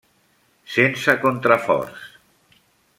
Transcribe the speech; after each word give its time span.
Sense 0.77 1.15
contraforts. 1.27 2.11